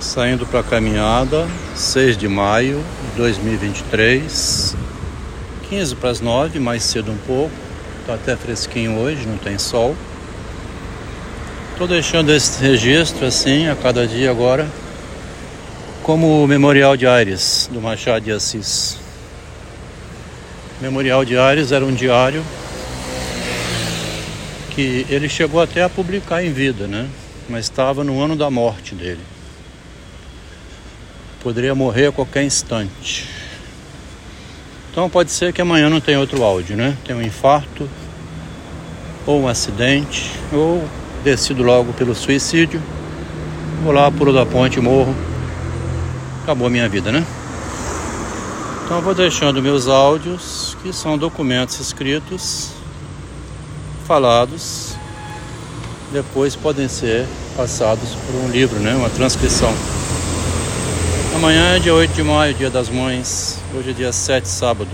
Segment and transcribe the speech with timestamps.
[0.00, 1.46] Saindo para a caminhada,
[1.76, 4.74] 6 de maio de 2023,
[5.68, 7.52] 15 para as 9, mais cedo um pouco.
[8.00, 9.94] Está até fresquinho hoje, não tem sol.
[11.72, 14.66] Estou deixando esse registro assim a cada dia agora,
[16.02, 18.96] como o Memorial de Aires, do Machado de Assis.
[20.80, 22.42] Memorial de Aires era um diário
[24.70, 27.06] que ele chegou até a publicar em vida, né?
[27.50, 29.20] Mas estava no ano da morte dele.
[31.42, 33.28] Poderia morrer a qualquer instante.
[34.90, 36.96] Então pode ser que amanhã não tenha outro áudio, né?
[37.04, 37.88] Tem um infarto,
[39.26, 40.84] ou um acidente, ou
[41.22, 42.82] decido logo pelo suicídio.
[43.82, 45.14] Vou lá, pulo da ponte, morro.
[46.42, 47.24] Acabou a minha vida, né?
[48.84, 52.70] Então vou deixando meus áudios, que são documentos escritos,
[54.04, 54.96] falados,
[56.12, 57.24] depois podem ser
[57.56, 58.94] passados por um livro, né?
[58.94, 59.72] Uma transcrição.
[61.32, 63.56] Amanhã é dia 8 de maio, dia das mães.
[63.72, 64.90] Hoje é dia 7, sábado.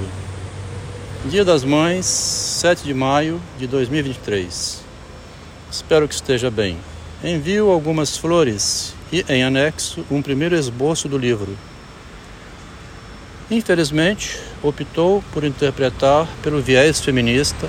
[1.25, 4.83] Dia das mães, 7 de maio de 2023.
[5.73, 6.77] Espero que esteja bem.
[7.25, 11.57] Envio algumas flores e, em anexo, um primeiro esboço do livro.
[13.51, 17.67] Infelizmente, optou por interpretar pelo viés feminista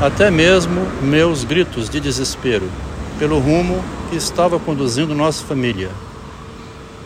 [0.00, 2.70] até mesmo meus gritos de desespero
[3.18, 5.90] pelo rumo que estava conduzindo nossa família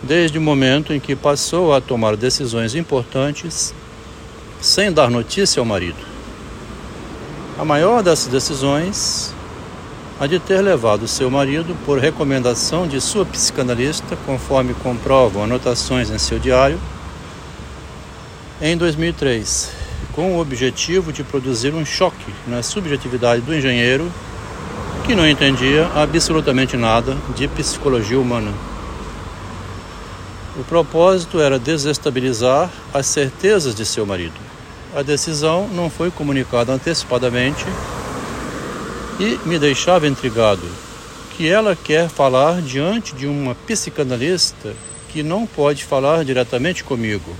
[0.02, 3.74] desde o momento em que passou a tomar decisões importantes
[4.60, 5.98] sem dar notícia ao marido.
[7.58, 9.34] A maior dessas decisões,
[10.18, 16.18] a de ter levado seu marido, por recomendação de sua psicanalista, conforme comprovam anotações em
[16.18, 16.80] seu diário,
[18.62, 19.70] em 2003,
[20.12, 24.10] com o objetivo de produzir um choque na subjetividade do engenheiro
[25.06, 28.69] que não entendia absolutamente nada de psicologia humana.
[30.58, 34.34] O propósito era desestabilizar as certezas de seu marido.
[34.94, 37.64] A decisão não foi comunicada antecipadamente
[39.20, 40.66] e me deixava intrigado
[41.36, 44.74] que ela quer falar diante de uma psicanalista
[45.08, 47.34] que não pode falar diretamente comigo.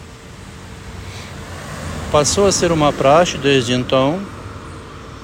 [2.13, 4.21] Passou a ser uma praxe desde então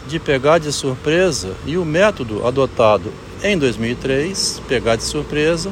[0.09, 3.13] de pegar de surpresa e o método adotado
[3.43, 5.71] em 2003, pegar de surpresa,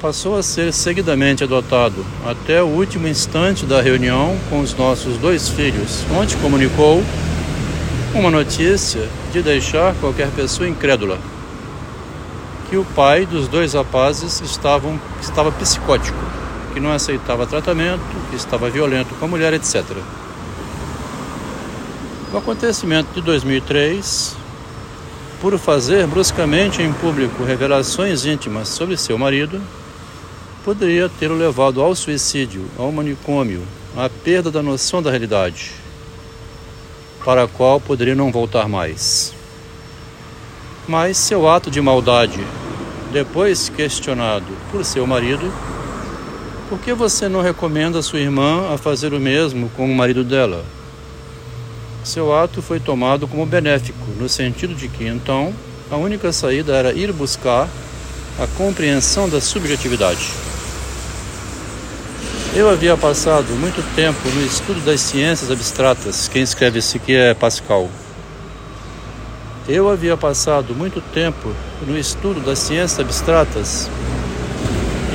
[0.00, 5.48] passou a ser seguidamente adotado até o último instante da reunião com os nossos dois
[5.48, 7.02] filhos, onde comunicou
[8.14, 11.18] uma notícia de deixar qualquer pessoa incrédula
[12.70, 16.18] que o pai dos dois rapazes estava psicótico,
[16.72, 18.00] que não aceitava tratamento,
[18.30, 19.84] que estava violento com a mulher, etc.
[22.32, 24.36] O acontecimento de 2003,
[25.40, 29.60] por fazer bruscamente em público revelações íntimas sobre seu marido,
[30.64, 33.62] poderia tê-lo levado ao suicídio, ao manicômio,
[33.96, 35.72] à perda da noção da realidade,
[37.24, 39.34] para a qual poderia não voltar mais.
[40.86, 42.40] Mas seu ato de maldade,
[43.12, 45.52] depois questionado por seu marido,
[46.68, 50.22] por que você não recomenda a sua irmã a fazer o mesmo com o marido
[50.22, 50.64] dela?
[52.04, 55.52] Seu ato foi tomado como benéfico, no sentido de que então
[55.90, 57.68] a única saída era ir buscar
[58.38, 60.49] a compreensão da subjetividade.
[62.52, 66.26] Eu havia passado muito tempo no estudo das ciências abstratas.
[66.26, 67.88] Quem escreve isso aqui é Pascal.
[69.68, 71.54] Eu havia passado muito tempo
[71.86, 73.88] no estudo das ciências abstratas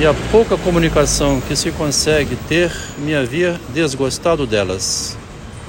[0.00, 5.14] e a pouca comunicação que se consegue ter me havia desgostado delas.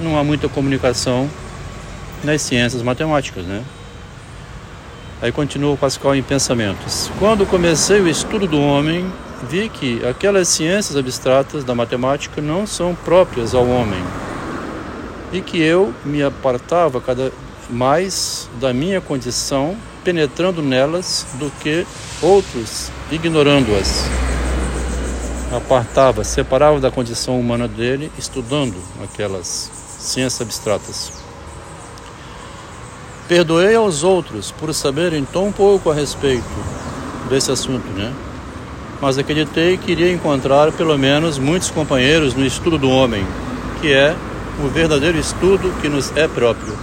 [0.00, 1.28] Não há muita comunicação
[2.24, 3.62] nas ciências matemáticas, né?
[5.20, 7.10] Aí continua o Pascal em pensamentos.
[7.18, 9.12] Quando comecei o estudo do homem,
[9.42, 14.02] vi que aquelas ciências abstratas da matemática não são próprias ao homem
[15.32, 17.32] e que eu me apartava cada
[17.70, 21.86] mais da minha condição penetrando nelas do que
[22.22, 24.04] outros ignorando-as.
[25.54, 31.12] Apartava, separava da condição humana dele estudando aquelas ciências abstratas.
[33.28, 36.44] Perdoei aos outros por saberem tão pouco a respeito
[37.28, 38.14] desse assunto, né?
[39.00, 43.24] Mas acreditei que iria encontrar pelo menos muitos companheiros no estudo do homem,
[43.80, 44.14] que é
[44.62, 46.74] o verdadeiro estudo que nos é próprio.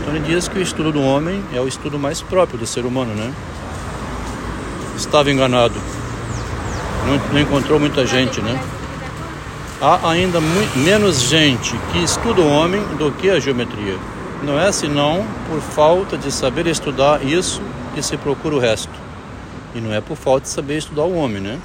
[0.00, 2.84] Então ele diz que o estudo do homem é o estudo mais próprio do ser
[2.84, 3.32] humano, né?
[4.96, 5.74] Estava enganado.
[7.06, 8.60] Não, não encontrou muita gente, né?
[9.80, 10.40] Há ainda
[10.76, 13.96] menos gente que estuda o homem do que a geometria.
[14.42, 17.62] Não é senão por falta de saber estudar isso
[17.94, 19.07] que se procura o resto
[19.78, 21.56] E não é por falta de saber estudar o homem, né?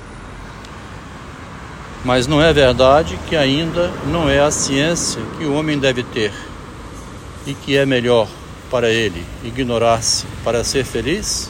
[2.06, 6.32] Mas não é verdade que ainda não é a ciência que o homem deve ter
[7.48, 8.28] e que é melhor
[8.70, 11.50] para ele ignorar-se para ser feliz?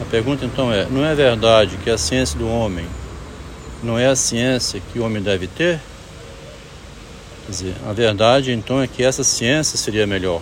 [0.00, 2.86] A pergunta então é: não é verdade que a ciência do homem
[3.82, 5.80] não é a ciência que o homem deve ter?
[7.44, 10.40] Quer dizer, a verdade então é que essa ciência seria melhor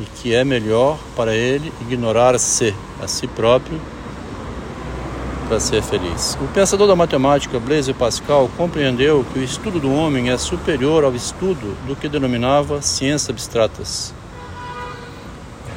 [0.00, 3.80] e que é melhor para ele ignorar-se a si próprio
[5.48, 6.36] para ser feliz.
[6.42, 11.14] O pensador da matemática Blaise Pascal compreendeu que o estudo do homem é superior ao
[11.14, 14.14] estudo do que denominava ciências abstratas.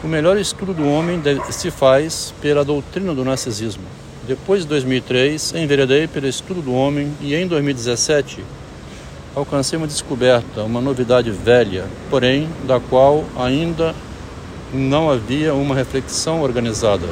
[0.03, 1.21] O melhor estudo do homem
[1.51, 3.83] se faz pela doutrina do narcisismo.
[4.27, 8.43] Depois de 2003, enveredei pelo estudo do homem e em 2017
[9.35, 13.95] alcancei uma descoberta, uma novidade velha, porém da qual ainda
[14.73, 17.07] não havia uma reflexão organizada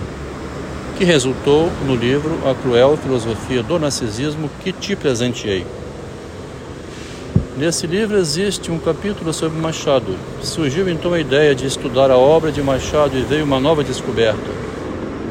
[0.98, 5.66] que resultou no livro A Cruel Filosofia do Narcisismo que te presenteei.
[7.58, 10.16] Nesse livro existe um capítulo sobre Machado.
[10.42, 14.40] Surgiu então a ideia de estudar a obra de Machado e veio uma nova descoberta.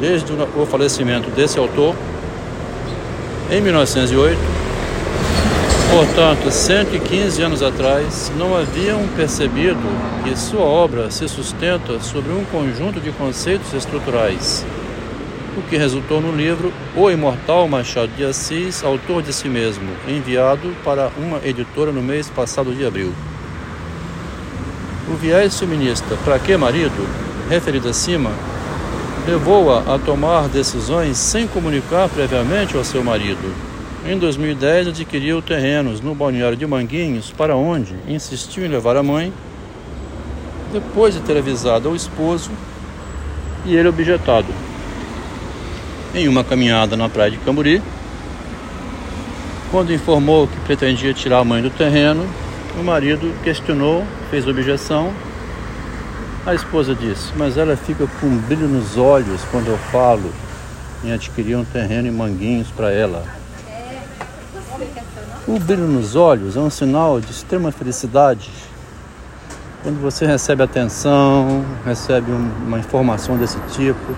[0.01, 1.95] Desde o falecimento desse autor,
[3.51, 4.58] em 1908,
[5.91, 9.79] portanto, 115 anos atrás, não haviam percebido
[10.25, 14.65] que sua obra se sustenta sobre um conjunto de conceitos estruturais
[15.59, 20.75] o que resultou no livro O Imortal Machado de Assis, autor de si mesmo, enviado
[20.85, 23.13] para uma editora no mês passado de abril.
[25.09, 27.09] O viés feminista Pra que marido,
[27.51, 28.31] referido acima,
[29.27, 33.68] levou-a a tomar decisões sem comunicar previamente ao seu marido.
[34.09, 39.31] Em 2010, adquiriu terrenos no balneário de Manguinhos, para onde insistiu em levar a mãe,
[40.73, 42.51] depois de ter avisado ao esposo
[43.67, 44.49] e ele objetado
[46.15, 47.83] em uma caminhada na praia de Camburi.
[49.71, 52.27] Quando informou que pretendia tirar a mãe do terreno,
[52.81, 55.13] o marido questionou, fez objeção.
[56.47, 60.33] A esposa disse: Mas ela fica com um brilho nos olhos quando eu falo
[61.05, 63.38] em adquirir um terreno em Manguinhos para ela.
[65.49, 68.51] O brilho nos olhos é um sinal de extrema felicidade.
[69.83, 74.15] Quando você recebe atenção, recebe uma informação desse tipo,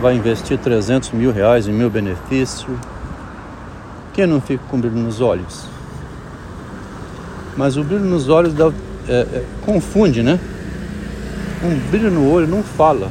[0.00, 2.66] vai investir 300 mil reais em meu benefício.
[4.14, 5.66] Quem não fica com brilho nos olhos?
[7.54, 8.72] Mas o brilho nos olhos dá,
[9.08, 10.40] é, é, confunde, né?
[11.62, 13.10] Um brilho no olho não fala.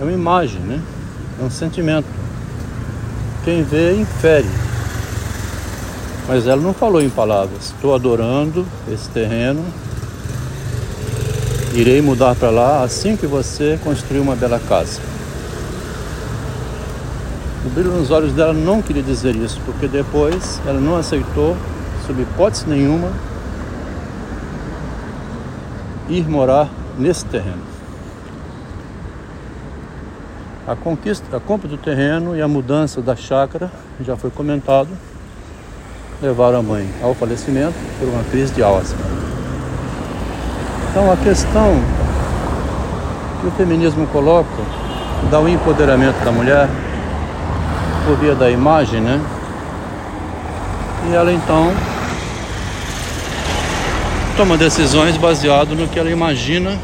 [0.00, 0.80] É uma imagem, né?
[1.40, 2.06] É um sentimento.
[3.44, 4.65] Quem vê, infere.
[6.28, 7.66] Mas ela não falou em palavras.
[7.66, 9.64] Estou adorando esse terreno.
[11.72, 15.00] Irei mudar para lá assim que você construir uma bela casa.
[17.64, 21.56] O brilho nos olhos dela não queria dizer isso, porque depois ela não aceitou,
[22.06, 23.10] sob hipótese nenhuma,
[26.08, 27.62] ir morar nesse terreno.
[30.66, 33.70] A conquista, a compra do terreno e a mudança da chácara
[34.00, 34.88] já foi comentado,
[36.20, 39.04] levaram a mãe ao falecimento por uma crise de Alzheimer.
[40.90, 41.74] Então a questão
[43.40, 44.62] que o feminismo coloca
[45.30, 46.68] dá o empoderamento da mulher
[48.06, 49.20] por via da imagem, né?
[51.10, 51.72] E ela então
[54.36, 56.78] toma decisões baseado no que ela imagina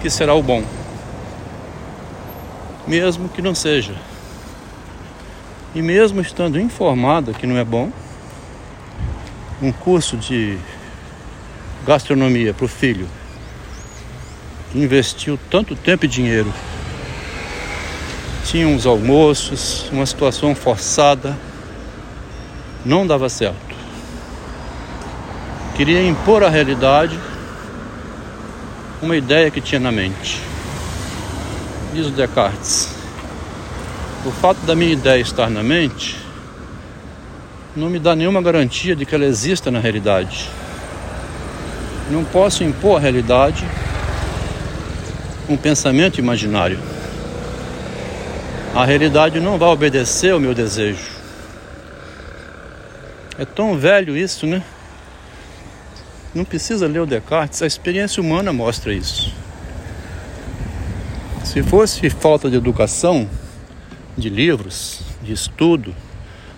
[0.00, 0.62] que será o bom,
[2.86, 3.94] mesmo que não seja.
[5.74, 7.90] E mesmo estando informada que não é bom,
[9.60, 10.58] um curso de
[11.86, 13.08] gastronomia para o filho
[14.74, 16.52] investiu tanto tempo e dinheiro
[18.46, 21.36] tinha uns almoços, uma situação forçada,
[22.84, 23.74] não dava certo.
[25.74, 27.18] Queria impor à realidade
[29.02, 30.40] uma ideia que tinha na mente.
[31.92, 32.94] Diz o Descartes:
[34.24, 36.16] o fato da minha ideia estar na mente
[37.76, 40.48] não me dá nenhuma garantia de que ela exista na realidade.
[42.10, 43.66] Não posso impor à realidade
[45.46, 46.78] um pensamento imaginário.
[48.74, 51.04] A realidade não vai obedecer ao meu desejo.
[53.38, 54.62] É tão velho isso, né?
[56.34, 59.32] Não precisa ler o Descartes, a experiência humana mostra isso.
[61.44, 63.28] Se fosse falta de educação,
[64.16, 65.94] de livros, de estudo,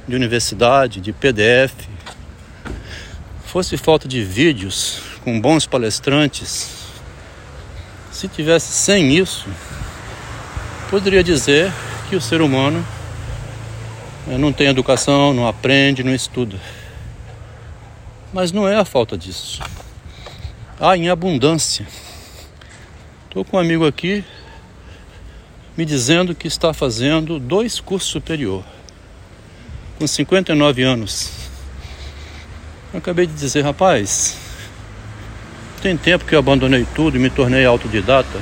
[0.09, 1.75] de universidade, de PDF,
[3.45, 6.79] fosse falta de vídeos com bons palestrantes,
[8.11, 9.47] se tivesse sem isso,
[10.91, 11.71] poderia dizer
[12.09, 12.85] que o ser humano
[14.29, 16.57] eh, não tem educação, não aprende, não estuda.
[18.33, 19.63] Mas não é a falta disso.
[20.81, 21.87] Há em abundância.
[23.27, 24.25] Estou com um amigo aqui
[25.77, 28.65] me dizendo que está fazendo dois cursos superior,
[29.99, 31.31] com 59 anos.
[32.93, 34.37] Eu acabei de dizer, rapaz,
[35.83, 38.41] tem tempo que eu abandonei tudo e me tornei autodidata.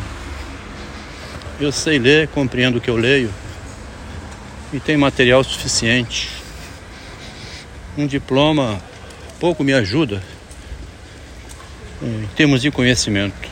[1.58, 3.32] Eu sei ler, compreendo o que eu leio
[4.72, 6.28] e tenho material suficiente.
[7.96, 8.78] Um diploma
[9.40, 10.22] pouco me ajuda
[12.02, 13.48] em termos de conhecimento.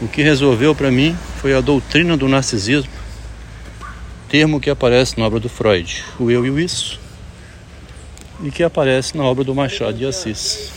[0.00, 2.90] O que resolveu para mim foi a doutrina do narcisismo,
[4.28, 7.00] termo que aparece na obra do Freud, o eu e o isso,
[8.42, 10.72] e que aparece na obra do Machado de Assis.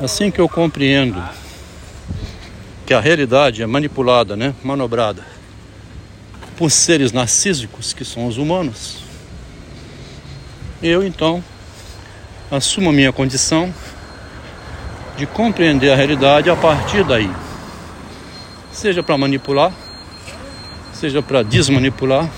[0.00, 1.22] Assim que eu compreendo
[2.84, 5.24] que a realidade é manipulada, né, manobrada
[6.56, 8.98] por seres narcísicos que são os humanos,
[10.82, 11.42] eu então
[12.50, 13.74] assumo a minha condição
[15.16, 17.30] de compreender a realidade a partir daí.
[18.72, 19.72] Seja para manipular,
[20.96, 22.28] seja para desmanipular,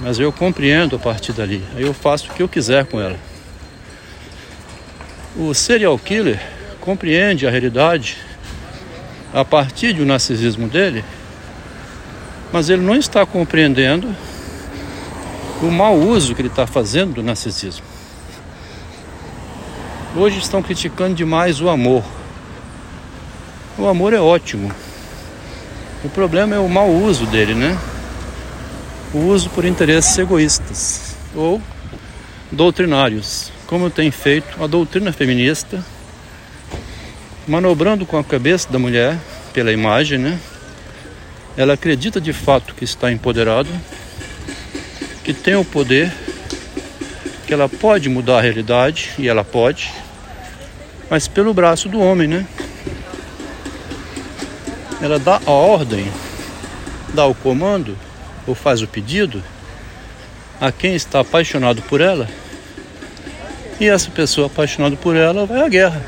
[0.00, 1.62] mas eu compreendo a partir dali.
[1.74, 3.18] Aí eu faço o que eu quiser com ela.
[5.36, 6.40] O serial killer
[6.80, 8.16] compreende a realidade
[9.34, 11.04] a partir do narcisismo dele,
[12.52, 14.14] mas ele não está compreendendo
[15.60, 17.84] o mau uso que ele está fazendo do narcisismo.
[20.16, 22.04] Hoje estão criticando demais o amor.
[23.76, 24.72] O amor é ótimo.
[26.02, 27.78] O problema é o mau uso dele, né?
[29.12, 31.60] O uso por interesses egoístas ou
[32.50, 35.80] doutrinários como tem feito a doutrina feminista,
[37.46, 39.16] manobrando com a cabeça da mulher
[39.52, 40.40] pela imagem, né?
[41.56, 43.70] Ela acredita de fato que está empoderada,
[45.22, 46.12] que tem o poder,
[47.46, 49.92] que ela pode mudar a realidade, e ela pode,
[51.08, 52.44] mas pelo braço do homem, né?
[55.02, 56.10] Ela dá a ordem,
[57.14, 57.96] dá o comando,
[58.46, 59.42] ou faz o pedido
[60.60, 62.28] a quem está apaixonado por ela
[63.80, 66.04] e essa pessoa apaixonada por ela vai à guerra.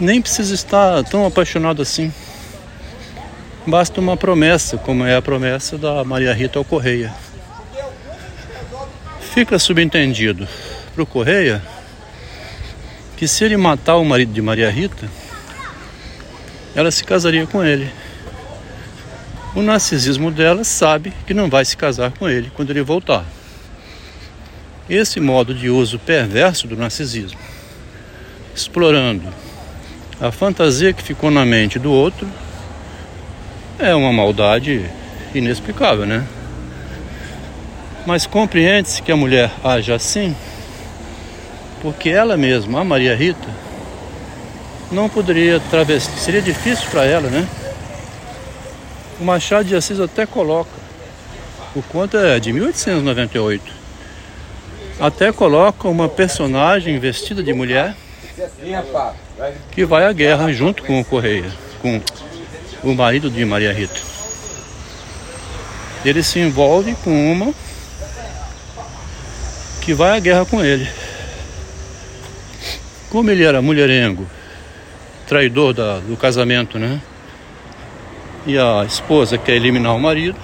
[0.00, 2.12] Nem precisa estar tão apaixonado assim.
[3.64, 7.14] Basta uma promessa, como é a promessa da Maria Rita ao Correia.
[9.32, 10.48] Fica subentendido
[10.92, 11.62] para o Correia
[13.16, 15.08] que se ele matar o marido de Maria Rita,
[16.74, 17.90] ela se casaria com ele.
[19.54, 23.24] O narcisismo dela sabe que não vai se casar com ele quando ele voltar.
[24.88, 27.38] Esse modo de uso perverso do narcisismo,
[28.54, 29.28] explorando
[30.20, 32.28] a fantasia que ficou na mente do outro,
[33.78, 34.84] é uma maldade
[35.34, 36.26] inexplicável, né?
[38.06, 40.34] Mas compreende-se que a mulher age assim
[41.82, 43.48] porque ela mesma, a Maria Rita,
[44.92, 47.48] não poderia travestir, seria difícil para ela, né?
[49.20, 50.70] O Machado de Assis até coloca,
[51.74, 53.82] o conto é de 1898
[55.02, 57.96] até coloca uma personagem vestida de mulher
[59.72, 62.00] que vai à guerra junto com o Correia, com
[62.84, 63.98] o marido de Maria Rita.
[66.04, 67.52] Ele se envolve com uma
[69.80, 70.88] que vai à guerra com ele.
[73.10, 74.24] Como ele era mulherengo,
[75.32, 77.00] traidor da, do casamento, né?
[78.46, 80.36] E a esposa quer eliminar o marido,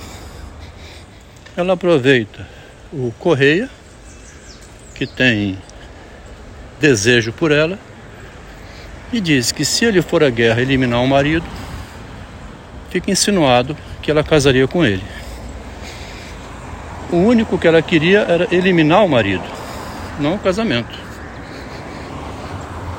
[1.55, 2.47] ela aproveita
[2.91, 3.69] o Correia
[4.95, 5.59] que tem
[6.81, 7.79] desejo por ela
[9.13, 11.45] e diz que se ele for à guerra eliminar o marido,
[12.89, 15.05] fica insinuado que ela casaria com ele.
[17.13, 19.45] O único que ela queria era eliminar o marido,
[20.19, 20.98] não o casamento.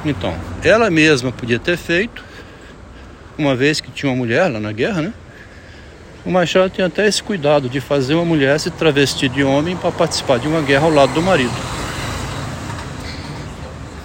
[0.05, 2.23] Então, ela mesma podia ter feito,
[3.37, 5.13] uma vez que tinha uma mulher lá na guerra, né?
[6.25, 9.91] O Machado tem até esse cuidado de fazer uma mulher se travestir de homem para
[9.91, 11.53] participar de uma guerra ao lado do marido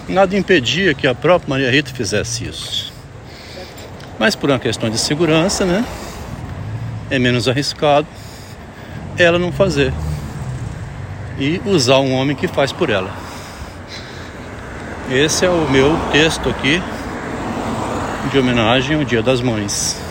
[0.07, 2.93] nada impedia que a própria Maria Rita fizesse isso.
[4.19, 5.83] Mas por uma questão de segurança, né?
[7.09, 8.07] É menos arriscado
[9.17, 9.93] ela não fazer
[11.39, 13.11] e usar um homem que faz por ela.
[15.09, 16.81] Esse é o meu texto aqui
[18.31, 20.04] de homenagem ao Dia das Mães.